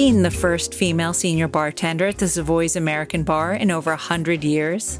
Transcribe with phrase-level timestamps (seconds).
[0.00, 4.98] the first female senior bartender at the Savoy's American Bar in over 100 years,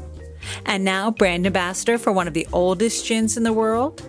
[0.67, 4.07] and now brand ambassador for one of the oldest gins in the world,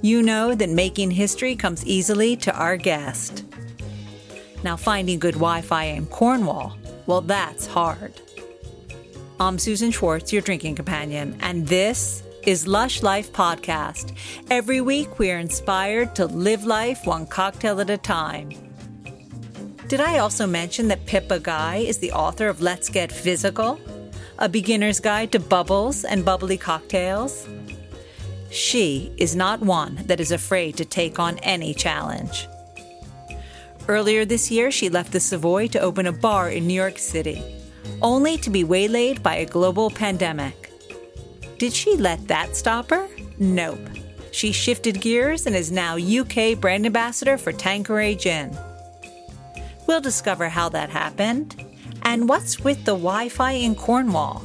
[0.00, 3.44] you know that making history comes easily to our guest.
[4.62, 8.14] Now, finding good Wi Fi in Cornwall, well, that's hard.
[9.38, 14.16] I'm Susan Schwartz, your drinking companion, and this is Lush Life Podcast.
[14.50, 18.63] Every week, we are inspired to live life one cocktail at a time.
[19.86, 23.78] Did I also mention that Pippa Guy is the author of Let's Get Fizzical,
[24.38, 27.46] a beginner's guide to bubbles and bubbly cocktails?
[28.50, 32.48] She is not one that is afraid to take on any challenge.
[33.86, 37.42] Earlier this year, she left the Savoy to open a bar in New York City,
[38.00, 40.72] only to be waylaid by a global pandemic.
[41.58, 43.06] Did she let that stop her?
[43.38, 43.86] Nope.
[44.30, 48.56] She shifted gears and is now UK brand ambassador for Tanqueray Gin.
[49.86, 51.62] We'll discover how that happened
[52.02, 54.44] and what's with the Wi Fi in Cornwall.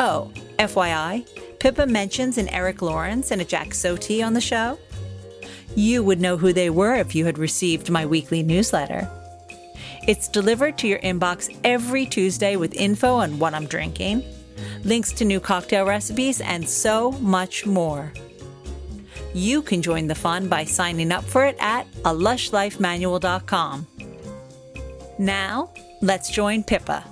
[0.00, 1.26] Oh, FYI,
[1.58, 4.78] Pippa mentions an Erik Lorincz and a Jack Sotti on the show.
[5.74, 9.08] You would know who they were if you had received my weekly newsletter.
[10.06, 14.22] It's delivered to your inbox every Tuesday with info on what I'm drinking,
[14.84, 18.12] links to new cocktail recipes, and so much more.
[19.32, 23.86] You can join the fun by signing up for it at alushlifemanual.com.
[25.18, 27.04] Now, let's join Pippa.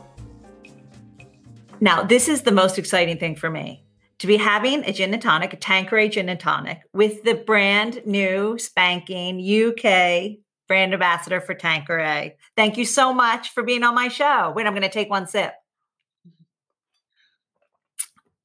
[1.81, 3.85] Now, this is the most exciting thing for me
[4.19, 8.03] to be having a gin and tonic, a Tanqueray gin and tonic, with the brand
[8.07, 12.37] new spanking UK brand ambassador for Tanqueray.
[12.57, 14.53] Thank you so much for being on my show.
[14.55, 15.53] Wait, I'm going to take one sip.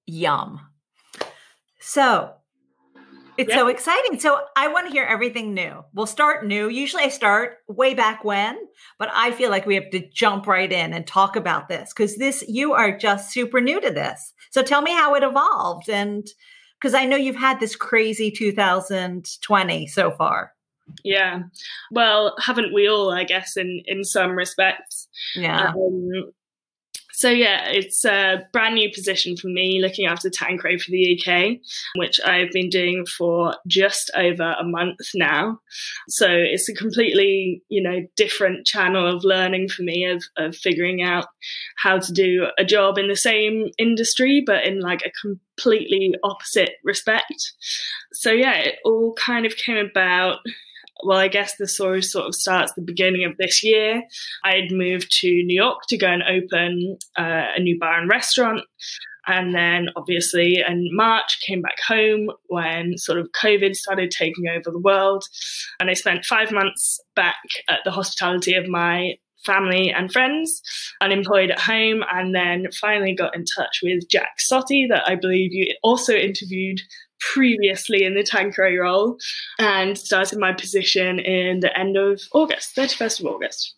[0.05, 0.59] Yum.
[1.79, 2.33] So,
[3.37, 3.59] it's yep.
[3.59, 4.19] so exciting.
[4.19, 5.83] So I want to hear everything new.
[5.93, 6.69] We'll start new.
[6.69, 8.57] Usually I start way back when,
[8.97, 12.17] but I feel like we have to jump right in and talk about this because
[12.17, 14.33] this, you are just super new to this.
[14.51, 15.89] So tell me how it evolved.
[15.89, 16.27] And
[16.79, 20.53] because I know you've had this crazy 2020 so far.
[21.03, 21.43] Yeah.
[21.91, 25.07] Well, haven't we all, I guess, in, in some respects?
[25.35, 25.69] Yeah.
[25.69, 26.31] Um,
[27.17, 31.57] so yeah, it's a brand new position for me looking after Tanqueray for the UK,
[31.95, 35.59] which I've been doing for just over a month now.
[36.09, 41.01] So it's a completely, you know, different channel of learning for me of, of figuring
[41.01, 41.25] out
[41.77, 46.73] how to do a job in the same industry, but in like a completely opposite
[46.83, 47.51] respect.
[48.13, 50.37] So yeah, it all kind of came about
[51.03, 54.03] well, I guess the story sort of starts the beginning of this year.
[54.43, 58.09] I had moved to New York to go and open uh, a new bar and
[58.09, 58.61] restaurant.
[59.27, 64.71] And then obviously in March came back home when sort of COVID started taking over
[64.71, 65.25] the world.
[65.79, 67.35] And I spent five months back
[67.67, 69.15] at the hospitality of my
[69.45, 70.61] family and friends,
[71.01, 75.53] unemployed at home, and then finally got in touch with Jack Sotti, that I believe
[75.53, 76.79] you also interviewed
[77.33, 79.17] previously in the Tanqueray role
[79.59, 83.75] and started my position in the end of August, 31st of August.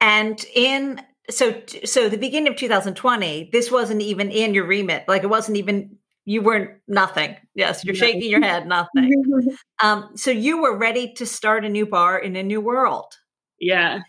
[0.00, 1.00] And in
[1.30, 5.04] so so the beginning of 2020, this wasn't even in your remit.
[5.08, 7.36] Like it wasn't even you weren't nothing.
[7.54, 9.24] Yes, you're shaking your head, nothing.
[9.82, 13.14] um, so you were ready to start a new bar in a new world.
[13.58, 14.00] Yeah.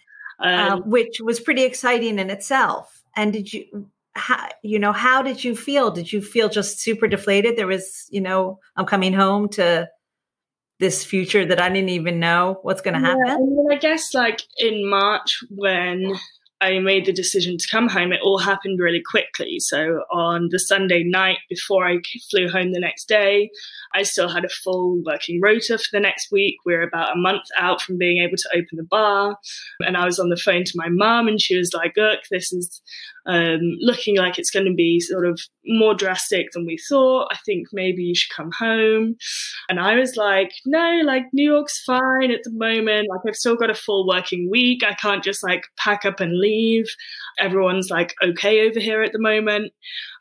[0.41, 3.03] Uh, um, uh, which was pretty exciting in itself.
[3.15, 5.91] And did you how, you know, how did you feel?
[5.91, 7.57] Did you feel just super deflated?
[7.57, 9.89] There was, you know, I'm coming home to
[10.79, 13.57] this future that I didn't even know what's going to happen.
[13.69, 16.15] Yeah, I, guess like in March when
[16.61, 19.59] I made the decision to come home, it all happened really quickly.
[19.59, 21.99] So on the Sunday night before I
[22.29, 23.49] flew home the next day,
[23.93, 26.57] I still had a full working rota for the next week.
[26.65, 29.37] We are about a month out from being able to open the bar.
[29.85, 32.51] And I was on the phone to my mum and she was like, look, this
[32.51, 32.81] is
[33.25, 37.29] um, looking like it's going to be sort of more drastic than we thought.
[37.31, 39.15] I think maybe you should come home.
[39.69, 43.07] And I was like, no, like New York's fine at the moment.
[43.09, 44.83] Like I've still got a full working week.
[44.83, 46.48] I can't just like pack up and leave.
[47.39, 49.71] Everyone's like okay over here at the moment.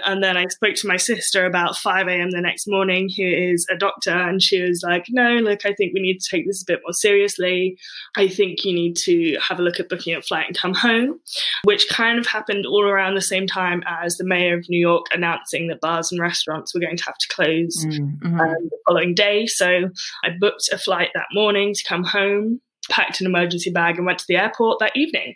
[0.05, 2.31] And then I spoke to my sister about 5 a.m.
[2.31, 5.93] the next morning, who is a doctor, and she was like, no, look, I think
[5.93, 7.77] we need to take this a bit more seriously.
[8.17, 11.21] I think you need to have a look at booking a flight and come home,
[11.65, 15.07] which kind of happened all around the same time as the mayor of New York
[15.13, 18.41] announcing that bars and restaurants were going to have to close mm-hmm.
[18.41, 19.47] um, the following day.
[19.47, 19.91] So
[20.25, 22.61] I booked a flight that morning to come home
[22.91, 25.35] packed an emergency bag and went to the airport that evening.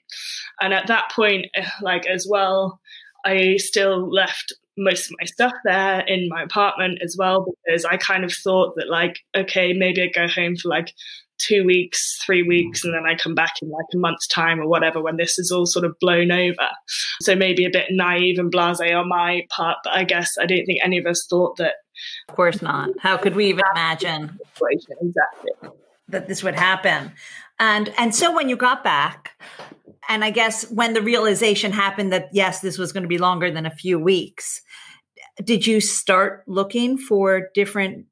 [0.61, 2.81] And at that point, eh, like as well,
[3.25, 7.97] I still left most of my stuff there in my apartment as well because I
[7.97, 10.93] kind of thought that like, okay, maybe I'd go home for like
[11.39, 14.69] two weeks, three weeks, and then I come back in like a month's time or
[14.69, 16.69] whatever when this is all sort of blown over.
[17.21, 20.65] So maybe a bit naive and blase on my part, but I guess I don't
[20.65, 21.75] think any of us thought that.
[22.29, 22.91] Of course not.
[22.99, 24.39] How could we even imagine
[25.01, 25.71] exactly
[26.12, 27.12] that this would happen?
[27.59, 29.32] And and so when you got back,
[30.09, 33.50] and I guess when the realization happened that yes, this was going to be longer
[33.50, 34.62] than a few weeks,
[35.43, 38.06] did you start looking for different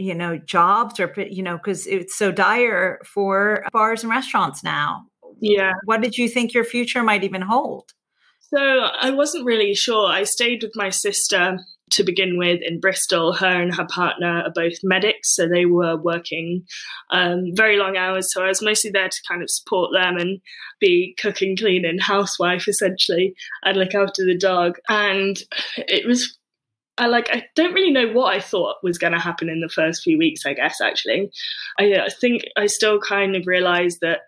[0.00, 5.04] you know jobs or you know because it's so dire for bars and restaurants now.
[5.40, 5.72] Yeah.
[5.84, 7.92] What did you think your future might even hold?
[8.40, 10.10] So i wasn't really sure.
[10.10, 11.58] I stayed with my sister
[11.90, 13.32] to begin with in Bristol.
[13.32, 16.64] Her and her partner are both medics, so they were working
[17.10, 18.32] um, very long hours.
[18.32, 20.40] So I was mostly there to kind of support them and
[20.80, 23.34] be cooking, cleaning, housewife essentially,
[23.64, 24.78] and look after the dog.
[24.88, 25.38] And
[25.76, 26.36] it was
[26.98, 29.70] I like I don't really know what I thought was going to happen in the
[29.70, 30.44] first few weeks.
[30.44, 31.30] I guess actually,
[31.78, 34.20] I, I think I still kind of realized that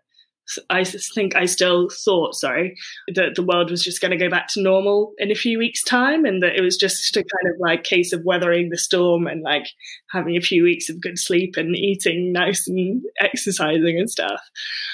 [0.70, 2.76] I think I still thought, sorry,
[3.14, 5.82] that the world was just going to go back to normal in a few weeks'
[5.82, 9.26] time, and that it was just a kind of like case of weathering the storm
[9.26, 9.68] and like
[10.10, 14.40] having a few weeks of good sleep and eating nice and exercising and stuff.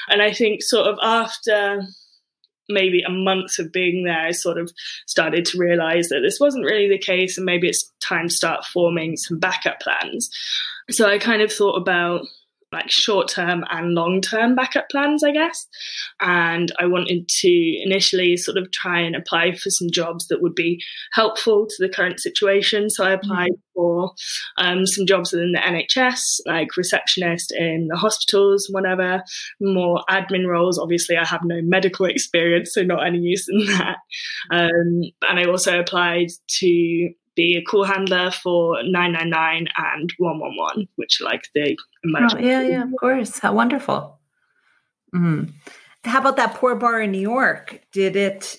[0.08, 1.82] And I think sort of after
[2.70, 4.70] maybe a month of being there, I sort of
[5.06, 8.64] started to realize that this wasn't really the case, and maybe it's time to start
[8.64, 10.31] forming some backup plans.
[10.90, 12.26] So I kind of thought about
[12.73, 15.67] like short term and long term backup plans, I guess.
[16.20, 20.55] And I wanted to initially sort of try and apply for some jobs that would
[20.55, 20.82] be
[21.12, 22.91] helpful to the current situation.
[22.91, 23.75] So I applied mm-hmm.
[23.75, 24.12] for
[24.59, 29.23] um, some jobs within the NHS, like receptionist in the hospitals, whatever,
[29.61, 30.79] more admin roles.
[30.79, 33.97] Obviously, I have no medical experience, so not any use in that.
[34.50, 36.29] Um, and I also applied
[36.61, 42.37] to be a call handler for 999 and 111, which like the emergency.
[42.38, 43.38] Oh, yeah, yeah, of course.
[43.38, 44.19] How wonderful.
[45.14, 45.50] Mm-hmm.
[46.05, 47.81] How about that poor bar in New York?
[47.93, 48.56] Did it,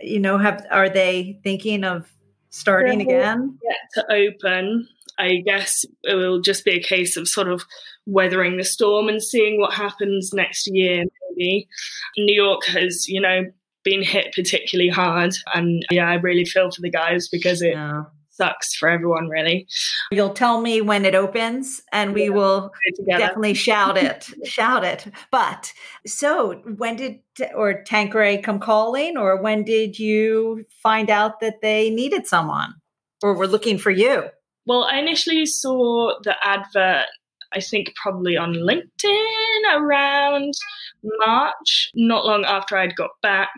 [0.00, 2.08] you know, have, are they thinking of
[2.50, 3.58] starting again?
[3.62, 4.88] Yeah, to open.
[5.18, 7.64] I guess it will just be a case of sort of
[8.06, 11.68] weathering the storm and seeing what happens next year, maybe.
[12.16, 13.42] New York has, you know,
[13.84, 15.34] been hit particularly hard.
[15.54, 18.02] And yeah, I really feel for the guys because it yeah.
[18.30, 19.68] sucks for everyone, really.
[20.10, 22.72] You'll tell me when it opens and we yeah, will
[23.06, 25.06] definitely shout it, shout it.
[25.30, 25.72] But
[26.06, 27.20] so when did,
[27.54, 32.74] or Tanqueray come calling, or when did you find out that they needed someone
[33.22, 34.24] or were looking for you?
[34.66, 37.06] Well, I initially saw the advert
[37.54, 40.54] I think probably on LinkedIn around
[41.02, 43.50] March, not long after I'd got back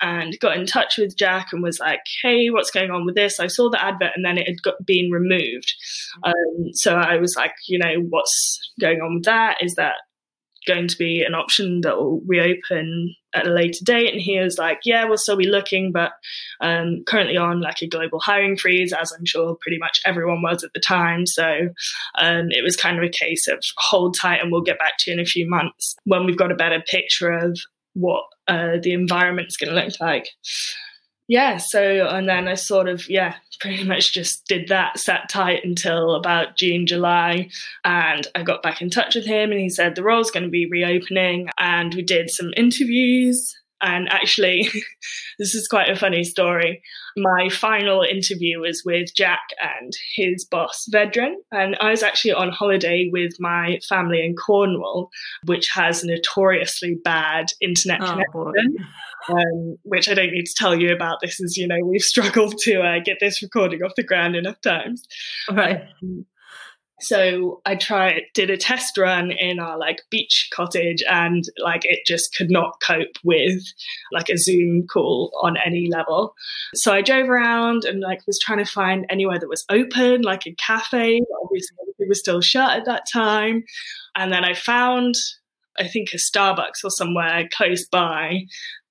[0.00, 3.40] and got in touch with Jack and was like, hey, what's going on with this?
[3.40, 5.74] I saw the advert and then it had got, been removed.
[6.22, 9.58] Um, so I was like, you know, what's going on with that?
[9.62, 9.94] Is that
[10.66, 14.12] going to be an option that will reopen at a later date.
[14.12, 16.12] And he was like, yeah, we'll still be looking, but
[16.60, 20.64] um, currently on like a global hiring freeze, as I'm sure pretty much everyone was
[20.64, 21.26] at the time.
[21.26, 21.68] So
[22.18, 25.10] um, it was kind of a case of hold tight and we'll get back to
[25.10, 27.58] you in a few months when we've got a better picture of
[27.94, 30.28] what uh, the environment's going to look like
[31.32, 35.64] yeah, so and then I sort of yeah, pretty much just did that, sat tight
[35.64, 37.48] until about June, July,
[37.86, 40.50] and I got back in touch with him and he said the role's going to
[40.50, 44.68] be reopening and we did some interviews and actually,
[45.38, 46.82] this is quite a funny story.
[47.16, 51.34] My final interview was with Jack and his boss, Vedran.
[51.50, 55.10] And I was actually on holiday with my family in Cornwall,
[55.44, 58.76] which has notoriously bad internet oh, connection.
[59.28, 61.18] Um, which I don't need to tell you about.
[61.20, 64.60] This is, you know, we've struggled to uh, get this recording off the ground enough
[64.60, 65.04] times.
[65.50, 65.82] Right.
[66.02, 66.26] Um,
[67.02, 72.00] so I tried, did a test run in our like beach cottage and like it
[72.06, 73.62] just could not cope with
[74.12, 76.34] like a Zoom call on any level.
[76.74, 80.46] So I drove around and like was trying to find anywhere that was open, like
[80.46, 81.20] a cafe.
[81.42, 83.64] Obviously, it was still shut at that time.
[84.16, 85.14] And then I found,
[85.78, 88.42] I think, a Starbucks or somewhere close by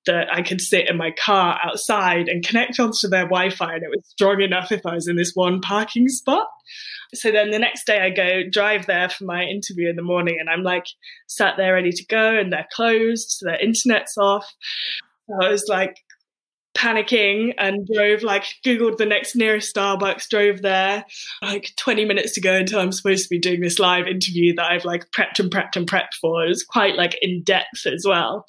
[0.05, 3.84] that I could sit in my car outside and connect onto their Wi Fi, and
[3.84, 6.48] it was strong enough if I was in this one parking spot
[7.13, 10.38] so then the next day I go drive there for my interview in the morning
[10.39, 10.86] and I'm like
[11.27, 14.50] sat there ready to go and they're closed, so their internet's off.
[15.41, 15.96] I was like
[16.77, 21.05] panicking and drove like googled the next nearest starbucks drove there
[21.41, 24.71] like 20 minutes to go until i'm supposed to be doing this live interview that
[24.71, 26.43] i've like prepped and prepped and prepped for.
[26.45, 28.45] It was quite like in depth as well.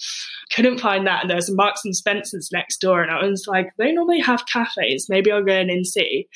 [0.55, 1.23] Couldn't find that.
[1.23, 5.07] And there's marks and spencers next door and i was like they normally have cafes.
[5.09, 6.29] Maybe i'll go in and see.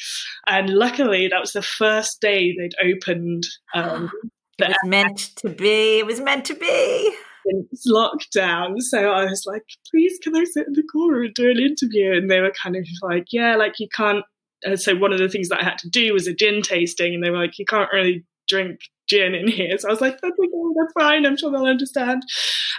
[0.47, 4.11] And luckily that was the first day they'd opened um,
[4.59, 5.99] It was meant to be.
[5.99, 7.15] It was meant to be.
[7.47, 8.81] It's locked down.
[8.81, 12.13] So I was like, please, can I sit in the corner and do an interview?
[12.13, 14.25] And they were kind of like, yeah, like you can't.
[14.63, 17.15] And so one of the things that I had to do was a gin tasting.
[17.15, 19.77] And they were like, you can't really drink gin in here.
[19.79, 21.27] So I was like, that's okay, that's fine.
[21.27, 22.23] I'm sure they'll understand.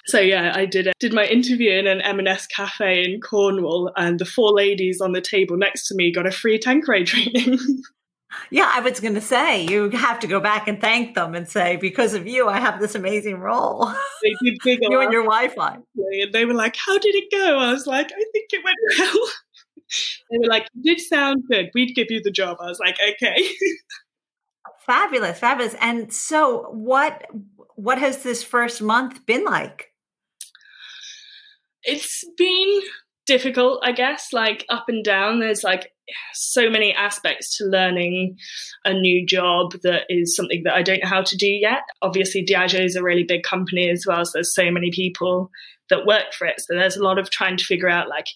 [0.05, 4.25] So yeah, I did did my interview in an M&S cafe in Cornwall, and the
[4.25, 7.59] four ladies on the table next to me got a free Tanqueray training.
[8.49, 11.47] Yeah, I was going to say you have to go back and thank them and
[11.47, 13.91] say because of you, I have this amazing role.
[14.23, 17.59] They did big you and your Wi-Fi, and they were like, "How did it go?"
[17.59, 19.27] I was like, "I think it went well."
[20.31, 21.69] they were like, "You did sound good.
[21.75, 23.47] We'd give you the job." I was like, "Okay."
[24.85, 25.75] fabulous, fabulous.
[25.79, 27.27] And so, what
[27.75, 29.93] what has this first month been like?
[31.83, 32.81] It's been
[33.27, 35.39] difficult, I guess, like up and down.
[35.39, 35.91] There's like
[36.33, 38.37] so many aspects to learning
[38.85, 41.81] a new job that is something that I don't know how to do yet.
[42.01, 45.51] Obviously, Diageo is a really big company as well, so there's so many people
[45.89, 46.59] that work for it.
[46.59, 48.27] So there's a lot of trying to figure out like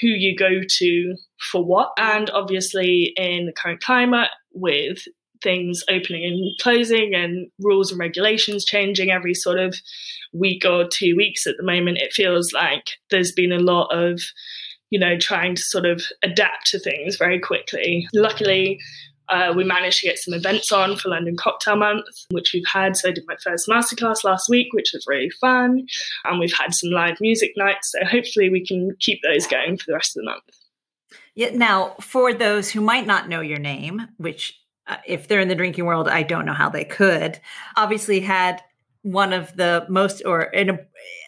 [0.00, 1.16] who you go to
[1.50, 1.92] for what.
[1.98, 4.98] And obviously, in the current climate with
[5.42, 9.76] things opening and closing and rules and regulations changing every sort of
[10.32, 14.20] week or two weeks at the moment, it feels like there's been a lot of,
[14.90, 18.08] you know, trying to sort of adapt to things very quickly.
[18.14, 18.78] Luckily,
[19.28, 22.96] uh, we managed to get some events on for London Cocktail Month, which we've had.
[22.96, 25.86] So I did my first masterclass last week, which was really fun.
[26.24, 27.92] And we've had some live music nights.
[27.92, 30.42] So hopefully we can keep those going for the rest of the month.
[31.34, 35.48] Yeah, now, for those who might not know your name, which uh, if they're in
[35.48, 37.40] the drinking world, I don't know how they could.
[37.76, 38.60] Obviously, had
[39.02, 40.78] one of the most, or in a,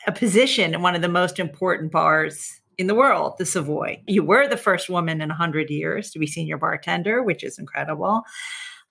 [0.06, 4.00] a position in one of the most important bars in the world, the Savoy.
[4.06, 8.22] You were the first woman in 100 years to be senior bartender, which is incredible.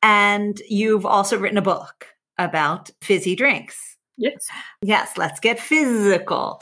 [0.01, 3.97] And you've also written a book about fizzy drinks.
[4.17, 4.47] Yes.
[4.81, 6.61] Yes, let's get fizzical.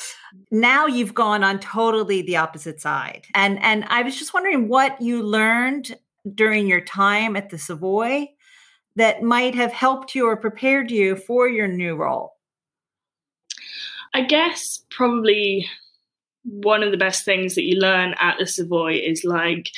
[0.51, 3.25] Now you've gone on totally the opposite side.
[3.35, 5.97] And and I was just wondering what you learned
[6.35, 8.27] during your time at the Savoy
[8.95, 12.33] that might have helped you or prepared you for your new role?
[14.13, 15.67] I guess probably
[16.43, 19.69] one of the best things that you learn at the Savoy is like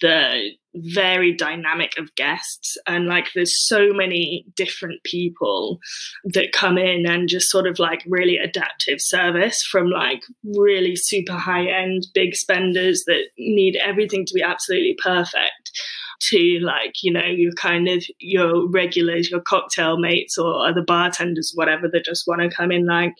[0.00, 5.78] the very dynamic of guests and like there's so many different people
[6.24, 11.32] that come in and just sort of like really adaptive service from like really super
[11.32, 15.72] high end big spenders that need everything to be absolutely perfect
[16.20, 21.52] to like you know your kind of your regulars your cocktail mates or other bartenders
[21.54, 23.14] whatever that just want to come in like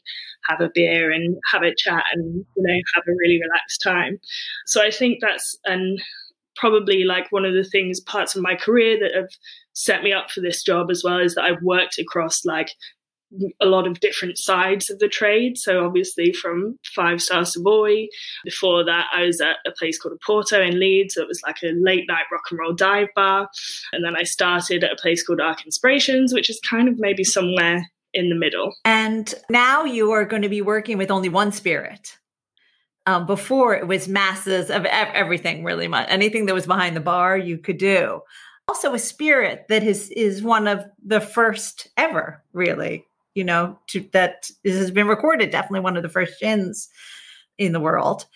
[0.49, 4.19] have a beer and have a chat and you know have a really relaxed time.
[4.67, 5.97] So i think that's an
[6.61, 9.31] probably like one of the things parts of my career that have
[9.73, 12.71] set me up for this job as well is that I've worked across like
[13.61, 15.57] a lot of different sides of the trade.
[15.57, 18.07] So obviously from Five Star Savoy.
[18.45, 21.15] Before that, I was at a place called Porto in Leeds.
[21.15, 23.49] So it was like a late night rock and roll dive bar.
[23.93, 27.25] And then I started at a place called Arc Inspirations, which is kind of maybe
[27.25, 28.75] somewhere in the middle.
[28.85, 32.19] And now you are going to be working with only one spirit.
[33.11, 37.37] Um, before it was masses of everything, really much anything that was behind the bar
[37.37, 38.21] you could do.
[38.69, 43.05] Also, a spirit that is is one of the first ever, really.
[43.35, 45.51] You know, to, that has been recorded.
[45.51, 46.89] Definitely one of the first gins
[47.59, 48.27] in the world.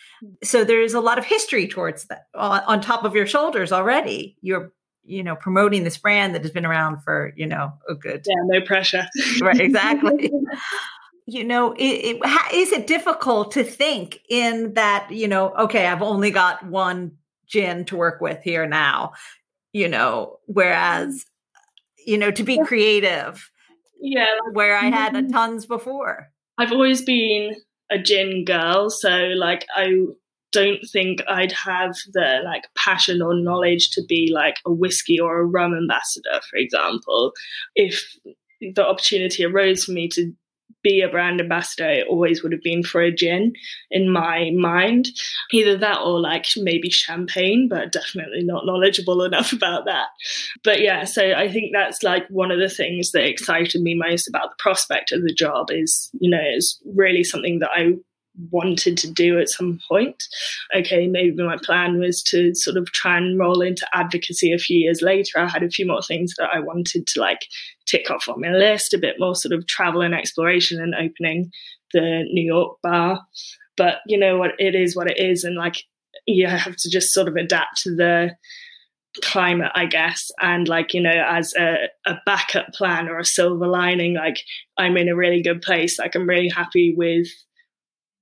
[0.43, 4.37] So there's a lot of history towards that on, on top of your shoulders already.
[4.41, 4.73] You're
[5.05, 8.43] you know promoting this brand that has been around for you know a good yeah
[8.47, 9.07] no pressure
[9.41, 10.33] right exactly
[11.27, 16.03] you know, it, it, is it difficult to think in that, you know, okay, I've
[16.03, 17.13] only got one
[17.47, 19.13] gin to work with here now,
[19.73, 21.25] you know, whereas,
[22.07, 23.51] you know, to be creative.
[24.01, 24.27] Yeah.
[24.53, 25.31] Where I had mm-hmm.
[25.31, 26.29] tons before.
[26.59, 27.55] I've always been
[27.91, 28.91] a gin girl.
[28.91, 29.93] So, like, I
[30.53, 35.41] don't think I'd have the like passion or knowledge to be like a whiskey or
[35.41, 37.33] a rum ambassador, for example.
[37.75, 38.03] If
[38.61, 40.33] the opportunity arose for me to
[40.85, 43.55] be a brand ambassador, it always would have been for a gin
[43.91, 45.09] in my mind.
[45.53, 50.09] Either that or like maybe champagne, but definitely not knowledgeable enough about that.
[50.63, 54.29] But yeah, so I think that's like one of the things that excited me most
[54.29, 57.95] about the prospect of the job is, you know, it's really something that I
[58.51, 60.23] wanted to do at some point.
[60.77, 64.79] Okay, maybe my plan was to sort of try and roll into advocacy a few
[64.79, 65.39] years later.
[65.39, 67.47] I had a few more things that I wanted to like
[67.87, 71.51] tick off on my list, a bit more sort of travel and exploration and opening
[71.93, 73.21] the New York bar.
[73.77, 75.45] But you know what, it is what it is.
[75.45, 75.85] And like,
[76.27, 78.37] you have to just sort of adapt to the
[79.23, 80.31] climate, I guess.
[80.41, 84.39] And like, you know, as a, a backup plan or a silver lining, like
[84.79, 85.99] I'm in a really good place.
[85.99, 87.29] Like I'm really happy with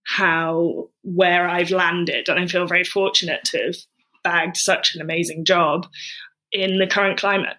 [0.04, 2.28] how where I've landed.
[2.28, 3.76] And I feel very fortunate to have
[4.24, 5.86] bagged such an amazing job
[6.50, 7.56] in the current climate.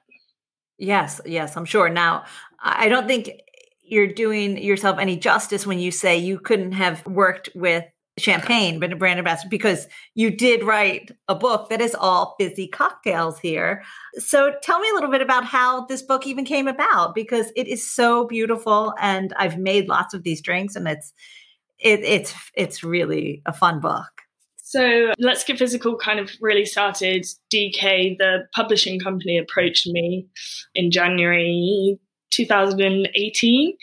[0.77, 1.89] Yes, yes, I'm sure.
[1.89, 2.25] Now,
[2.61, 3.31] I don't think
[3.81, 7.85] you're doing yourself any justice when you say you couldn't have worked with
[8.17, 12.67] champagne, but a brand ambassador, because you did write a book that is all fizzy
[12.67, 13.83] cocktails here.
[14.19, 17.67] So tell me a little bit about how this book even came about, because it
[17.67, 21.11] is so beautiful, and I've made lots of these drinks, and it's
[21.83, 24.09] it, it's it's really a fun book.
[24.57, 27.25] So Let's Get Fizzical kind of really started.
[27.53, 30.25] DK, the publishing company, approached me
[30.73, 31.99] in January
[32.31, 33.77] 2018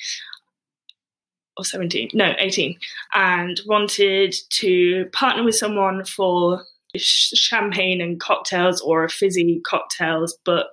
[1.56, 2.76] or 17, no, 18,
[3.14, 6.64] and wanted to partner with someone for
[6.96, 10.68] champagne and cocktails or a fizzy cocktails book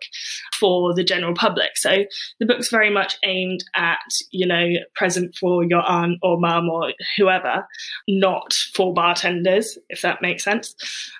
[0.59, 1.77] for the general public.
[1.77, 2.05] So
[2.39, 3.99] the book's very much aimed at,
[4.31, 7.67] you know, present for your aunt or mum or whoever,
[8.07, 10.75] not for bartenders, if that makes sense.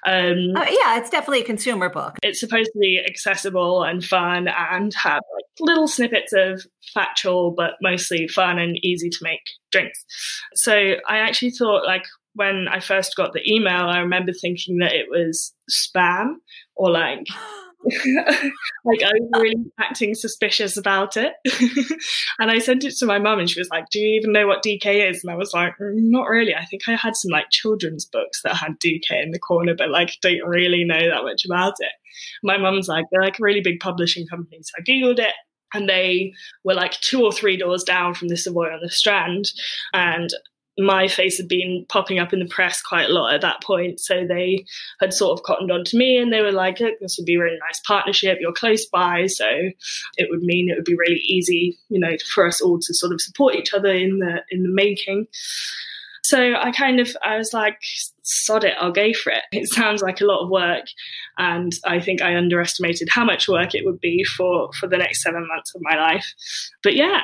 [0.05, 2.17] Um, uh, yeah, it's definitely a consumer book.
[2.23, 7.73] It's supposed to be accessible and fun and have like little snippets of factual, but
[7.81, 10.05] mostly fun and easy to make drinks.
[10.55, 12.03] So I actually thought like
[12.37, 16.35] when I first got the email, I remember thinking that it was spam
[16.75, 17.27] or like
[18.85, 21.33] like I was really acting suspicious about it.
[22.39, 24.45] and I sent it to my mum and she was like, Do you even know
[24.45, 25.23] what DK is?
[25.23, 26.53] And I was like, mm, Not really.
[26.53, 29.89] I think I had some like children's books that had DK in the corner, but
[29.89, 31.91] like don't really know that much about it.
[32.43, 34.59] My mum's like, they're like a really big publishing company.
[34.61, 35.33] So I Googled it
[35.73, 39.51] and they were like two or three doors down from the Savoy on the Strand.
[39.93, 40.29] And
[40.77, 43.99] my face had been popping up in the press quite a lot at that point.
[43.99, 44.65] So they
[44.99, 47.39] had sort of cottoned on to me and they were like, this would be a
[47.39, 48.37] really nice partnership.
[48.39, 49.25] You're close by.
[49.25, 52.93] So it would mean it would be really easy, you know, for us all to
[52.93, 55.27] sort of support each other in the, in the making.
[56.23, 57.79] So I kind of, I was like,
[58.21, 59.43] sod it, I'll go for it.
[59.53, 60.85] It sounds like a lot of work.
[61.37, 65.23] And I think I underestimated how much work it would be for, for the next
[65.23, 66.33] seven months of my life.
[66.83, 67.21] But yeah,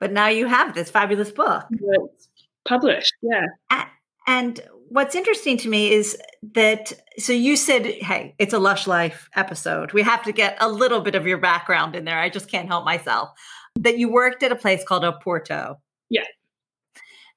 [0.00, 1.64] but now you have this fabulous book.
[1.70, 2.28] It's
[2.66, 3.86] published, yeah.
[4.26, 6.16] And what's interesting to me is
[6.54, 9.92] that so you said, hey, it's a Lush Life episode.
[9.92, 12.18] We have to get a little bit of your background in there.
[12.18, 13.30] I just can't help myself.
[13.76, 15.76] That you worked at a place called Oporto.
[16.10, 16.24] Yeah.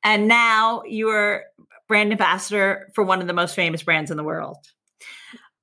[0.03, 1.43] And now you're
[1.87, 4.57] brand ambassador for one of the most famous brands in the world.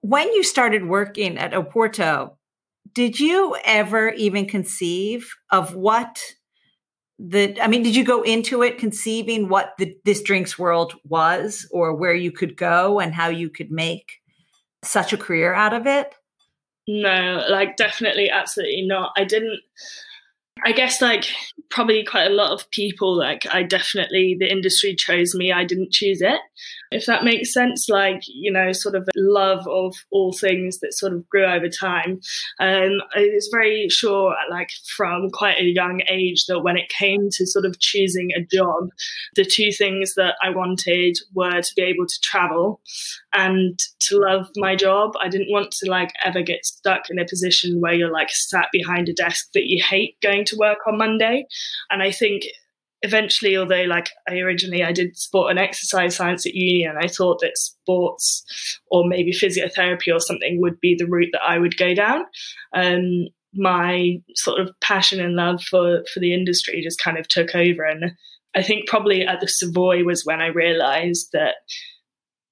[0.00, 2.36] When you started working at Oporto,
[2.92, 6.22] did you ever even conceive of what
[7.18, 11.66] the i mean did you go into it conceiving what the, this drinks world was
[11.72, 14.20] or where you could go and how you could make
[14.82, 16.14] such a career out of it?
[16.86, 19.12] No like definitely absolutely not.
[19.16, 19.60] I didn't
[20.64, 21.26] i guess like
[21.70, 25.92] probably quite a lot of people like i definitely the industry chose me i didn't
[25.92, 26.40] choose it
[26.90, 31.12] if that makes sense, like, you know, sort of love of all things that sort
[31.12, 32.20] of grew over time.
[32.60, 37.28] Um, I was very sure, like, from quite a young age, that when it came
[37.32, 38.88] to sort of choosing a job,
[39.36, 42.80] the two things that I wanted were to be able to travel
[43.34, 45.12] and to love my job.
[45.20, 48.68] I didn't want to, like, ever get stuck in a position where you're, like, sat
[48.72, 51.46] behind a desk that you hate going to work on Monday.
[51.90, 52.44] And I think
[53.02, 57.08] eventually, although like I originally I did sport and exercise science at uni, and I
[57.08, 58.44] thought that sports
[58.90, 62.24] or maybe physiotherapy or something would be the route that I would go down.
[62.74, 67.54] Um, my sort of passion and love for for the industry just kind of took
[67.54, 68.12] over, and
[68.54, 71.56] I think probably at the Savoy was when I realised that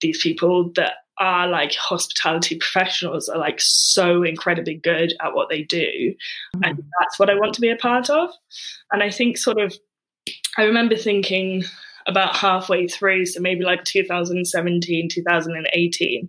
[0.01, 5.63] these people that are like hospitality professionals are like so incredibly good at what they
[5.63, 6.15] do
[6.55, 6.65] mm-hmm.
[6.65, 8.31] and that's what i want to be a part of
[8.93, 9.73] and i think sort of
[10.57, 11.65] I remember thinking
[12.07, 16.29] about halfway through, so maybe like 2017, 2018,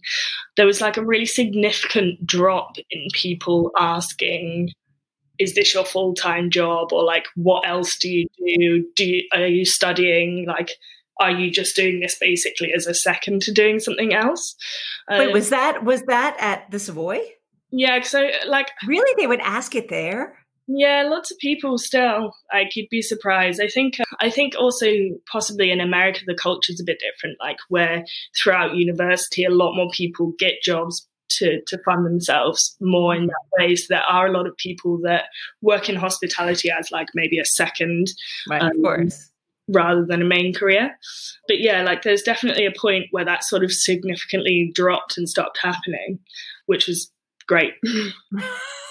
[0.55, 4.71] there was like a really significant drop in people asking,
[5.39, 6.91] is this your full time job?
[6.91, 8.85] Or like, what else do you do?
[8.95, 10.45] Do you, are you studying?
[10.47, 10.71] Like,
[11.19, 14.55] are you just doing this basically as a second to doing something else?
[15.09, 17.19] Wait, um, was that was that at the Savoy?
[17.71, 20.37] Yeah, so like really, they would ask it there.
[20.67, 22.33] Yeah, lots of people still.
[22.53, 23.61] Like you'd be surprised.
[23.61, 23.97] I think.
[24.19, 24.87] I think also
[25.31, 27.37] possibly in America the culture is a bit different.
[27.39, 28.05] Like where
[28.37, 33.45] throughout university, a lot more people get jobs to to fund themselves more in that
[33.57, 33.75] way.
[33.75, 35.25] So there are a lot of people that
[35.61, 38.07] work in hospitality as like maybe a second,
[38.49, 39.29] right, um, of course.
[39.69, 40.97] Rather than a main career.
[41.47, 45.59] But yeah, like there's definitely a point where that sort of significantly dropped and stopped
[45.61, 46.19] happening,
[46.67, 47.11] which was
[47.47, 47.73] great.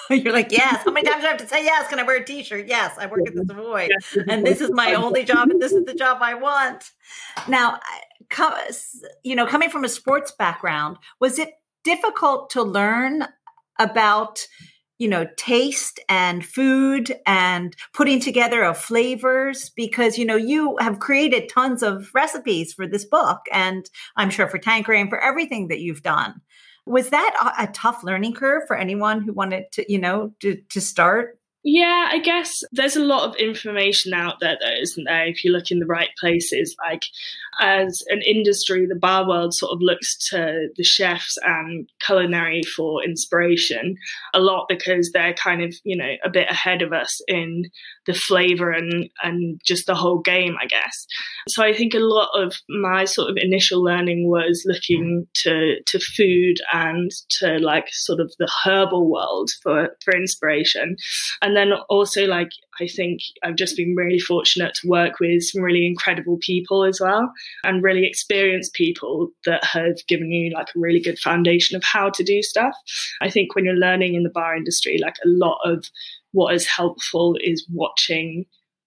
[0.11, 0.83] You're like, yes.
[0.85, 1.89] How many times do I have to say yes?
[1.89, 2.67] Can I wear a t-shirt?
[2.67, 3.89] Yes, I work at the Savoy.
[4.29, 6.91] And this is my only job and this is the job I want.
[7.49, 7.81] Now,
[9.25, 11.51] you know, coming from a sports background, was it
[11.85, 13.25] difficult to learn
[13.79, 14.47] about
[14.99, 20.99] you know taste and food and putting together of flavors because you know you have
[20.99, 25.69] created tons of recipes for this book and i'm sure for tanqueray and for everything
[25.69, 26.41] that you've done.
[26.87, 30.57] Was that a, a tough learning curve for anyone who wanted to you know to,
[30.71, 35.27] to start yeah, I guess there's a lot of information out there, though, isn't there?
[35.27, 37.03] If you look in the right places, like
[37.61, 43.03] as an industry, the bar world sort of looks to the chefs and culinary for
[43.03, 43.97] inspiration
[44.33, 47.65] a lot because they're kind of, you know, a bit ahead of us in
[48.07, 51.07] the flavor and, and just the whole game, I guess.
[51.49, 55.99] So I think a lot of my sort of initial learning was looking to, to
[55.99, 60.97] food and to like sort of the herbal world for, for inspiration.
[61.42, 65.62] And then also like, I think I've just been really fortunate to work with some
[65.62, 67.33] really incredible people as well
[67.64, 72.11] and really experienced people that have given you like a really good foundation of how
[72.11, 72.75] to do stuff.
[73.21, 75.87] I think when you're learning in the bar industry, like a lot of
[76.37, 78.44] what is helpful is watching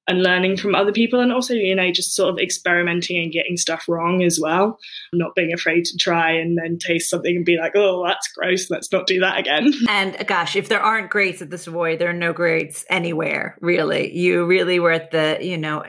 [0.07, 3.57] and learning from other people and also you know just sort of experimenting and getting
[3.57, 4.77] stuff wrong as well.
[5.13, 8.69] Not being afraid to try and then taste something and be like oh that's gross.
[8.69, 9.73] Let's not do that again.
[9.89, 14.15] And gosh if there aren't grades at the savoy there are no grades anywhere really.
[14.15, 15.83] You really were at the you know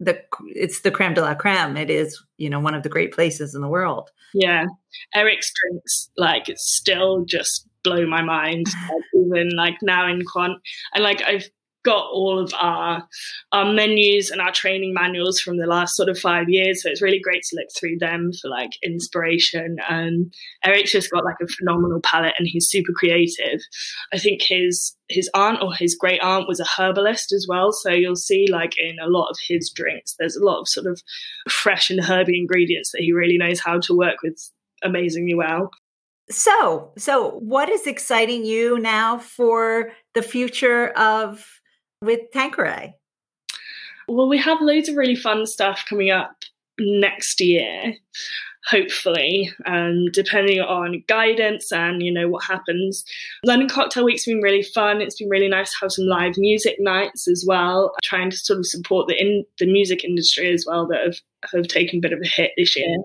[0.00, 0.20] the
[0.54, 1.76] it's the creme de la creme.
[1.76, 4.10] It is you know one of the great places in the world.
[4.34, 4.66] Yeah,
[5.14, 8.66] Erik's drinks like still just blow my mind.
[8.88, 10.56] like, even like now in Kwant,
[10.94, 11.48] and like I've
[11.88, 13.02] got all of our
[13.52, 16.82] our menus and our training manuals from the last sort of five years.
[16.82, 19.76] So it's really great to look through them for like inspiration.
[19.88, 20.32] And
[20.64, 23.60] Erik's just got like a phenomenal palate and he's super creative.
[24.12, 27.72] I think his his aunt or his great aunt was a herbalist as well.
[27.72, 30.86] So you'll see like in a lot of his drinks, there's a lot of sort
[30.86, 31.00] of
[31.48, 34.38] fresh and herby ingredients that he really knows how to work with
[34.82, 35.70] amazingly well.
[36.30, 41.57] So, so what is exciting you now for the future of
[42.02, 42.94] with Tanqueray?
[44.06, 46.34] Well, we have loads of really fun stuff coming up
[46.78, 47.94] next year,
[48.68, 53.04] hopefully, um, depending on guidance and you know what happens.
[53.44, 55.00] London Cocktail Week's been really fun.
[55.00, 58.58] It's been really nice to have some live music nights as well, trying to sort
[58.58, 61.16] of support the in the music industry as well that have
[61.54, 62.96] have taken a bit of a hit this year.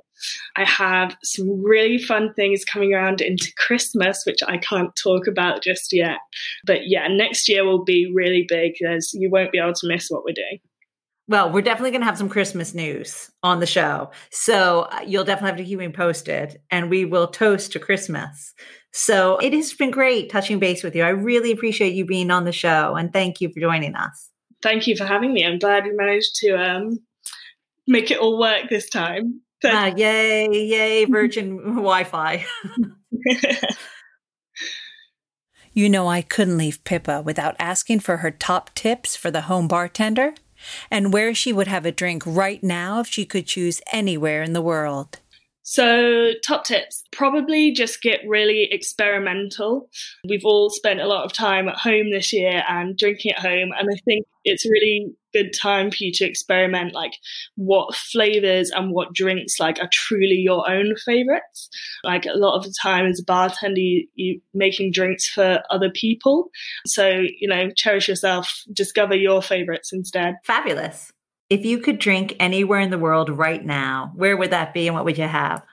[0.56, 5.64] I have some really fun things coming around into Christmas, which I can't talk about
[5.64, 6.18] just yet.
[6.66, 10.10] But yeah, next year will be really big as you won't be able to miss
[10.10, 10.60] what we're doing.
[11.34, 14.12] Well, we're definitely going to have some Christmas news on the show.
[14.30, 18.54] So uh, you'll definitely have to keep me posted and we will toast to Christmas.
[18.92, 21.02] So it has been great touching base with you.
[21.02, 24.30] I really appreciate you being on the show and thank you for joining us.
[24.62, 25.44] Thank you for having me.
[25.44, 27.00] I'm glad we managed to um,
[27.88, 29.42] make it all work this time.
[29.66, 32.46] Ah, yay, yay, Virgin Wi Fi.
[35.74, 39.68] you know, I couldn't leave Pippa without asking for her top tips for the home
[39.68, 40.36] bartender
[40.90, 44.54] and where she would have a drink right now if she could choose anywhere in
[44.54, 45.20] the world.
[45.64, 49.90] So, top tips probably just get really experimental.
[50.28, 53.72] We've all spent a lot of time at home this year and drinking at home,
[53.78, 57.14] and I think it's a really good time for you to experiment like
[57.56, 61.70] what flavors and what drinks like are truly your own favorites.
[62.04, 65.90] Like a lot of the time as a bartender you, you making drinks for other
[65.90, 66.50] people.
[66.86, 70.36] So you know cherish yourself discover your favorites instead.
[70.44, 71.12] Fabulous
[71.50, 74.96] if you could drink anywhere in the world right now, where would that be and
[74.96, 75.64] what would you have?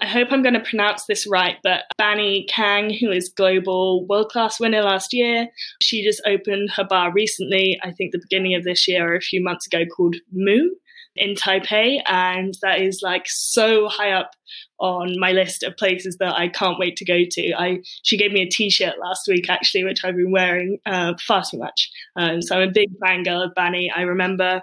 [0.00, 4.28] I hope I'm going to pronounce this right, but Bannie Kang, who is global world
[4.28, 5.48] class winner last year,
[5.80, 9.20] she just opened her bar recently, I think the beginning of this year or a
[9.20, 10.70] few months ago, called Moo
[11.16, 12.02] in Taipei.
[12.06, 14.32] And that is like so high up
[14.80, 17.52] on my list of places that I can't wait to go to.
[17.56, 21.42] I she gave me a T-shirt last week actually, which I've been wearing uh, far
[21.48, 21.90] too much.
[22.16, 23.90] Um, so I'm a big fangirl of Bannie.
[23.94, 24.62] I remember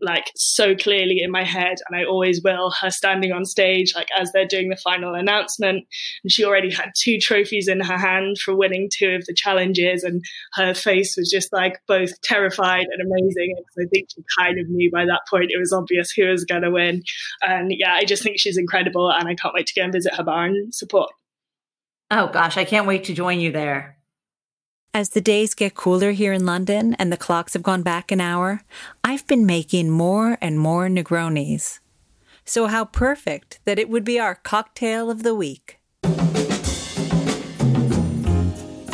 [0.00, 4.08] like so clearly in my head, and I always will, her standing on stage like
[4.18, 5.86] as they're doing the final announcement,
[6.22, 10.02] and she already had two trophies in her hand for winning two of the challenges,
[10.02, 13.54] and her face was just like both terrified and amazing.
[13.56, 16.44] Because I think she kind of knew by that point it was obvious who was
[16.44, 17.02] going to win,
[17.42, 20.14] and yeah, I just think she's incredible, and I can't wait to go and visit
[20.14, 21.12] her bar and support.
[22.10, 23.96] Oh gosh, I can't wait to join you there.
[24.94, 28.20] As the days get cooler here in London and the clocks have gone back an
[28.20, 28.60] hour,
[29.02, 31.80] I've been making more and more Negronis.
[32.44, 35.78] So, how perfect that it would be our cocktail of the week.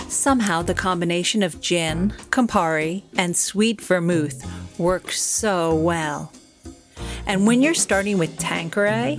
[0.09, 4.47] Somehow, the combination of gin, Campari, and sweet vermouth
[4.79, 6.33] works so well.
[7.27, 9.19] And when you're starting with Tanqueray,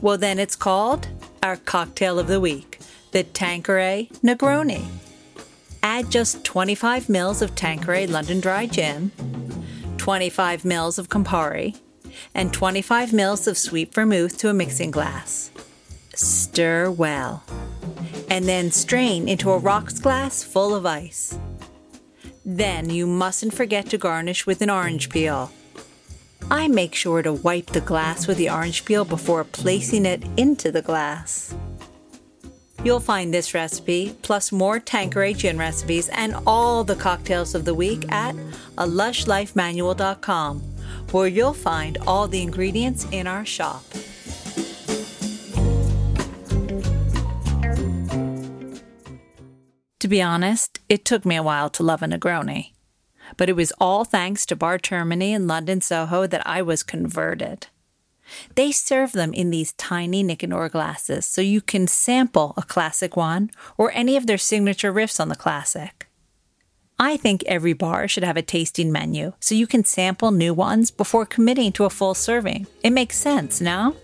[0.00, 1.08] well, then it's called
[1.42, 2.78] our cocktail of the week,
[3.12, 4.86] the Tanqueray Negroni.
[5.82, 9.10] Add just 25 mils of Tanqueray London Dry Gin,
[9.96, 11.78] 25 mils of Campari,
[12.34, 15.50] and 25 mils of sweet vermouth to a mixing glass.
[16.14, 17.44] Stir well
[18.30, 21.36] and then strain into a rocks glass full of ice.
[22.46, 25.50] Then you mustn't forget to garnish with an orange peel.
[26.50, 30.70] I make sure to wipe the glass with the orange peel before placing it into
[30.70, 31.54] the glass.
[32.82, 37.74] You'll find this recipe, plus more Tanqueray gin recipes and all the cocktails of the
[37.74, 38.34] week at
[38.78, 40.60] a lushlifemanual.com,
[41.10, 43.84] where you'll find all the ingredients in our shop.
[50.00, 52.72] To be honest, it took me a while to love a Negroni.
[53.40, 57.68] But it was all thanks to Bar Termini in London Soho that I was converted.
[58.54, 62.62] They serve them in these tiny Nick and Nora glasses so you can sample a
[62.62, 66.06] classic one or any of their signature riffs on the classic.
[66.98, 70.90] I think every bar should have a tasting menu so you can sample new ones
[70.90, 72.66] before committing to a full serving.
[72.82, 73.96] It makes sense, no?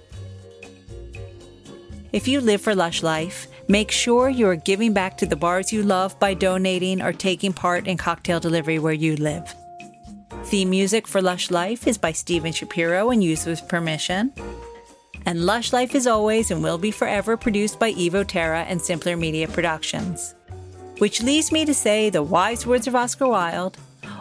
[2.11, 5.73] If you live for Lush Life, Make sure you are giving back to the bars
[5.73, 9.55] you love by donating or taking part in cocktail delivery where you live.
[10.45, 14.33] Theme music for Lush Life is by Steven Shapiro and used with permission.
[15.25, 19.17] And Lush Life is always and will be forever produced by Evo Terra and Simpler
[19.17, 20.37] Media Productions.
[20.99, 23.77] Which leads me to say the wise words of Oscar Wilde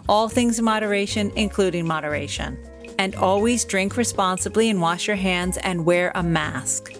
[0.07, 2.57] all things in moderation, including moderation.
[2.99, 6.93] And always drink responsibly and wash your hands and wear a mask.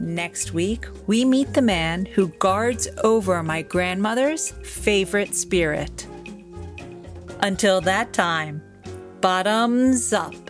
[0.00, 6.06] Next week, we meet the man who guards over my grandmother's favorite spirit.
[7.40, 8.62] Until that time,
[9.20, 10.45] bottoms up.